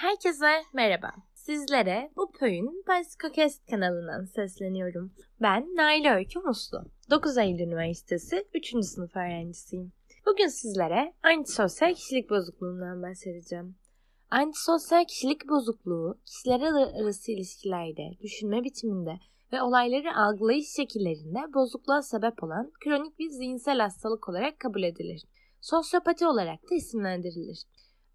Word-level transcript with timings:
Herkese 0.00 0.62
merhaba. 0.72 1.10
Sizlere 1.34 2.10
bu 2.16 2.32
köyün 2.32 2.84
Başkakest 2.88 3.66
kanalından 3.70 4.24
sesleniyorum. 4.24 5.12
Ben 5.42 5.76
Nail 5.76 6.14
Öykü 6.14 6.38
Muslu. 6.38 6.84
9 7.10 7.38
Eylül 7.38 7.60
Üniversitesi 7.60 8.44
3. 8.54 8.84
sınıf 8.84 9.16
öğrencisiyim. 9.16 9.92
Bugün 10.26 10.46
sizlere 10.46 11.12
antisosyal 11.22 11.94
kişilik 11.94 12.30
bozukluğundan 12.30 13.02
bahsedeceğim. 13.02 13.76
Antisosyal 14.30 15.04
kişilik 15.04 15.48
bozukluğu, 15.48 16.18
kişiler 16.26 16.60
arası 16.60 17.32
ilişkilerde, 17.32 18.10
düşünme 18.22 18.64
biçiminde 18.64 19.20
ve 19.52 19.62
olayları 19.62 20.16
algılayış 20.16 20.68
şekillerinde 20.76 21.54
bozukluğa 21.54 22.02
sebep 22.02 22.42
olan 22.42 22.72
kronik 22.84 23.18
bir 23.18 23.30
zihinsel 23.30 23.78
hastalık 23.78 24.28
olarak 24.28 24.60
kabul 24.60 24.82
edilir. 24.82 25.24
Sosyopati 25.60 26.26
olarak 26.26 26.70
da 26.70 26.74
isimlendirilir. 26.74 27.64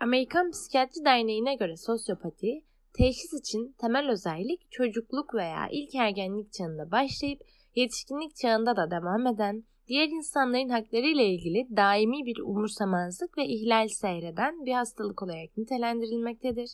Amerikan 0.00 0.50
Psikiyatri 0.50 1.04
Derneği'ne 1.04 1.54
göre 1.54 1.76
sosyopati, 1.76 2.64
teşhis 2.92 3.32
için 3.40 3.74
temel 3.78 4.10
özellik 4.10 4.72
çocukluk 4.72 5.34
veya 5.34 5.68
ilk 5.70 5.94
ergenlik 5.94 6.52
çağında 6.52 6.90
başlayıp 6.90 7.40
yetişkinlik 7.74 8.36
çağında 8.36 8.76
da 8.76 8.90
devam 8.90 9.26
eden, 9.26 9.64
diğer 9.88 10.08
insanların 10.08 10.68
hakları 10.68 11.06
ile 11.06 11.26
ilgili 11.26 11.76
daimi 11.76 12.26
bir 12.26 12.38
umursamazlık 12.38 13.38
ve 13.38 13.46
ihlal 13.46 13.88
seyreden 13.88 14.66
bir 14.66 14.72
hastalık 14.72 15.22
olarak 15.22 15.56
nitelendirilmektedir. 15.56 16.70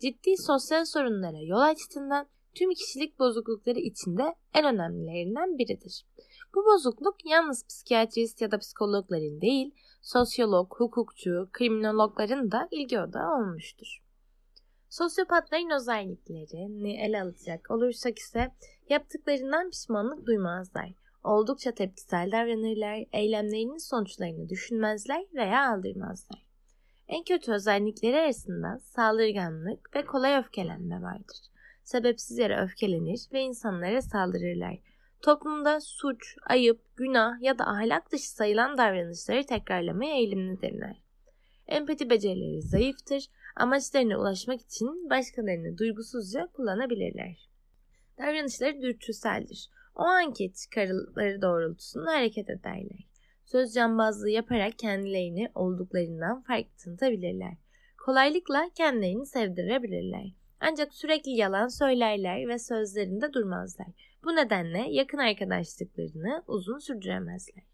Ciddi 0.00 0.36
sosyal 0.36 0.84
sorunlara 0.84 1.40
yol 1.42 1.60
açtığından 1.60 2.26
tüm 2.54 2.70
kişilik 2.70 3.18
bozuklukları 3.18 3.78
içinde 3.78 4.34
en 4.54 4.74
önemlilerinden 4.74 5.58
biridir. 5.58 6.04
Bu 6.54 6.64
bozukluk 6.64 7.26
yalnız 7.26 7.66
psikiyatrist 7.66 8.40
ya 8.40 8.50
da 8.50 8.58
psikologların 8.58 9.40
değil, 9.40 9.74
sosyolog, 10.02 10.74
hukukçu, 10.76 11.48
kriminologların 11.52 12.50
da 12.50 12.68
ilgi 12.70 13.00
odağı 13.00 13.38
olmuştur. 13.38 14.02
Sosyopatların 14.88 15.70
özelliklerini 15.70 17.02
ele 17.04 17.22
alacak 17.22 17.70
olursak 17.70 18.18
ise 18.18 18.52
yaptıklarından 18.88 19.70
pişmanlık 19.70 20.26
duymazlar. 20.26 20.92
Oldukça 21.24 21.72
tepkisel 21.72 22.32
davranırlar, 22.32 23.04
eylemlerinin 23.12 23.88
sonuçlarını 23.88 24.48
düşünmezler 24.48 25.24
veya 25.34 25.70
aldırmazlar. 25.70 26.46
En 27.08 27.24
kötü 27.24 27.52
özellikleri 27.52 28.20
arasında 28.20 28.78
saldırganlık 28.78 29.96
ve 29.96 30.04
kolay 30.04 30.38
öfkelenme 30.38 31.02
vardır. 31.02 31.36
Sebepsiz 31.84 32.38
yere 32.38 32.60
öfkelenir 32.60 33.20
ve 33.32 33.40
insanlara 33.40 34.02
saldırırlar. 34.02 34.78
Toplumda 35.22 35.80
suç, 35.80 36.36
ayıp, 36.46 36.96
günah 36.96 37.42
ya 37.42 37.58
da 37.58 37.66
ahlak 37.66 38.12
dışı 38.12 38.30
sayılan 38.30 38.78
davranışları 38.78 39.46
tekrarlamaya 39.46 40.16
eğilimlidirler. 40.16 40.96
Empati 41.66 42.10
becerileri 42.10 42.62
zayıftır, 42.62 43.24
amaçlarına 43.56 44.18
ulaşmak 44.18 44.60
için 44.60 45.10
başkalarını 45.10 45.78
duygusuzca 45.78 46.46
kullanabilirler. 46.46 47.48
Davranışları 48.18 48.82
dürtüseldir. 48.82 49.70
O 49.94 50.02
anki 50.02 50.52
çıkarıları 50.54 51.42
doğrultusunda 51.42 52.10
hareket 52.10 52.50
ederler. 52.50 53.06
Söz 53.44 53.74
cambazlığı 53.74 54.30
yaparak 54.30 54.78
kendilerini 54.78 55.50
olduklarından 55.54 56.42
farklı 56.42 56.76
tanıtabilirler. 56.84 57.54
Kolaylıkla 58.04 58.70
kendilerini 58.74 59.26
sevdirebilirler. 59.26 60.26
Ancak 60.60 60.94
sürekli 60.94 61.30
yalan 61.30 61.68
söylerler 61.68 62.48
ve 62.48 62.58
sözlerinde 62.58 63.32
durmazlar. 63.32 64.11
Bu 64.24 64.36
nedenle 64.36 64.86
yakın 64.90 65.18
arkadaşlıklarını 65.18 66.42
uzun 66.46 66.78
sürdüremezler. 66.78 67.64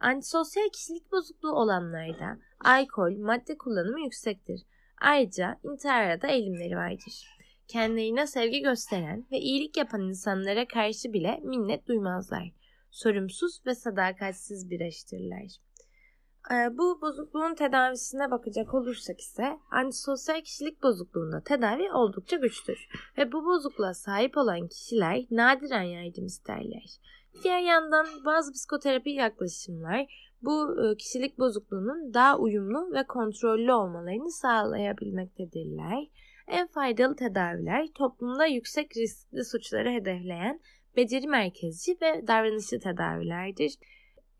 Antisosyal 0.00 0.68
kişilik 0.72 1.12
bozukluğu 1.12 1.52
olanlarda 1.52 2.38
alkol, 2.64 3.16
madde 3.16 3.58
kullanımı 3.58 4.00
yüksektir. 4.00 4.62
Ayrıca 5.00 5.60
intihara 5.64 6.22
da 6.22 6.28
eğilimleri 6.28 6.76
vardır. 6.76 7.38
Kendilerine 7.68 8.26
sevgi 8.26 8.60
gösteren 8.60 9.26
ve 9.32 9.38
iyilik 9.38 9.76
yapan 9.76 10.02
insanlara 10.02 10.68
karşı 10.68 11.12
bile 11.12 11.40
minnet 11.42 11.88
duymazlar. 11.88 12.52
Sorumsuz 12.90 13.66
ve 13.66 13.74
sadakatsiz 13.74 14.70
birleştirirler. 14.70 15.44
Ee, 15.44 15.67
bu 16.70 17.00
bozukluğun 17.00 17.54
tedavisine 17.54 18.30
bakacak 18.30 18.74
olursak 18.74 19.20
ise 19.20 19.58
antisosyal 19.70 20.40
kişilik 20.40 20.82
bozukluğunda 20.82 21.40
tedavi 21.40 21.92
oldukça 21.92 22.36
güçtür 22.36 22.88
ve 23.18 23.32
bu 23.32 23.44
bozukluğa 23.44 23.94
sahip 23.94 24.36
olan 24.36 24.68
kişiler 24.68 25.24
nadiren 25.30 25.82
yardım 25.82 26.26
isterler. 26.26 26.98
Diğer 27.44 27.60
yandan 27.60 28.06
bazı 28.24 28.52
psikoterapi 28.52 29.10
yaklaşımlar 29.10 30.06
bu 30.42 30.84
e, 30.84 30.96
kişilik 30.96 31.38
bozukluğunun 31.38 32.14
daha 32.14 32.38
uyumlu 32.38 32.92
ve 32.92 33.06
kontrollü 33.06 33.72
olmalarını 33.72 34.30
sağlayabilmektedirler. 34.30 36.08
En 36.48 36.66
faydalı 36.66 37.16
tedaviler 37.16 37.88
toplumda 37.94 38.46
yüksek 38.46 38.96
riskli 38.96 39.44
suçları 39.44 39.90
hedefleyen 39.90 40.60
beceri 40.96 41.26
merkezci 41.26 41.96
ve 42.02 42.26
davranışçı 42.26 42.80
tedavilerdir. 42.80 43.74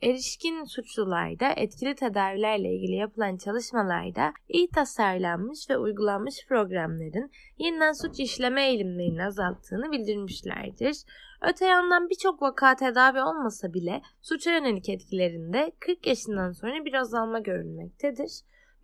Erişkin 0.03 0.65
suçlularda 0.65 1.53
etkili 1.57 1.95
tedavilerle 1.95 2.75
ilgili 2.75 2.95
yapılan 2.95 3.37
çalışmalarda 3.37 4.33
iyi 4.49 4.71
tasarlanmış 4.71 5.71
ve 5.71 5.77
uygulanmış 5.77 6.47
programların 6.49 7.31
yeniden 7.59 7.93
suç 7.93 8.21
işleme 8.21 8.69
eğilimlerini 8.69 9.25
azalttığını 9.25 9.93
bildirmişlerdir. 9.93 10.97
Öte 11.43 11.67
yandan 11.67 12.11
birçok 12.11 12.43
vaka 12.43 12.77
tedavi 12.77 13.21
olmasa 13.21 13.75
bile 13.75 14.03
suça 14.21 14.51
yönelik 14.51 14.89
etkilerinde 14.89 15.73
40 15.81 16.07
yaşından 16.07 16.53
sonra 16.53 16.85
bir 16.85 16.95
azalma 16.95 17.39
görülmektedir. 17.39 18.31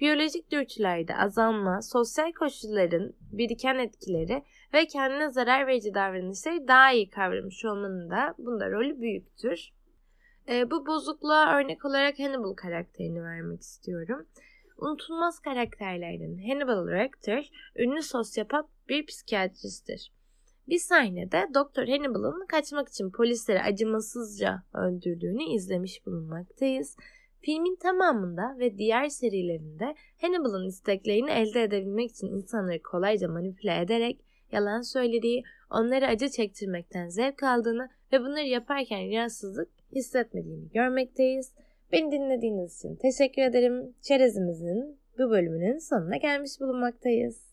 Biyolojik 0.01 0.51
dürtülerde 0.51 1.17
azalma, 1.17 1.83
sosyal 1.83 2.33
koşulların 2.33 3.13
biriken 3.33 3.79
etkileri 3.79 4.45
ve 4.75 4.87
kendine 4.87 5.31
zarar 5.31 5.67
verici 5.67 5.95
davranışları 5.95 6.69
daha 6.69 6.93
iyi 6.93 7.11
kavramış 7.11 7.65
olmanın 7.65 8.11
da 8.11 8.35
bunda 8.39 8.71
rolü 8.71 9.01
büyüktür. 9.01 9.71
E, 10.49 10.71
bu 10.71 10.87
bozukluğa 10.87 11.59
örnek 11.59 11.85
olarak 11.85 12.19
Hannibal 12.19 12.55
karakterini 12.55 13.23
vermek 13.23 13.61
istiyorum. 13.61 14.27
Unutulmaz 14.79 15.41
karakterlerden 15.41 16.49
Hannibal 16.49 16.87
Lecter 16.87 17.51
ünlü 17.77 18.03
sosyopat 18.03 18.67
bir 18.89 19.07
psikiyatristtir. 19.07 20.13
Bir 20.69 20.79
sahnede 20.79 21.49
Doktor 21.55 21.87
Hannibal'ın 21.87 22.47
kaçmak 22.47 22.89
için 22.89 23.11
polisleri 23.11 23.63
acımasızca 23.63 24.63
öldürdüğünü 24.75 25.43
izlemiş 25.43 26.07
bulunmaktayız. 26.07 26.97
Filmin 27.41 27.77
tamamında 27.77 28.57
ve 28.59 28.79
diğer 28.79 29.09
serilerinde 29.09 29.95
Hannibal'ın 30.21 30.69
isteklerini 30.69 31.31
elde 31.31 31.63
edebilmek 31.63 32.11
için 32.11 32.27
insanları 32.27 32.83
kolayca 32.83 33.29
manipüle 33.29 33.81
ederek 33.81 34.21
yalan 34.53 34.81
söylediği, 34.81 35.43
onları 35.71 36.07
acı 36.07 36.29
çektirmekten 36.29 37.09
zevk 37.09 37.43
aldığını 37.43 37.89
ve 38.13 38.21
bunları 38.21 38.47
yaparken 38.47 39.13
rahatsızlık 39.13 39.69
hissetmediğini 39.95 40.69
görmekteyiz. 40.75 41.53
Beni 41.93 42.13
dinlediğiniz 42.13 42.77
için 42.79 42.97
teşekkür 42.97 43.43
ederim. 43.43 43.95
Çerezimizin 44.03 44.99
bu 45.19 45.31
bölümünün 45.31 45.79
sonuna 45.79 46.17
gelmiş 46.17 46.61
bulunmaktayız. 46.61 47.45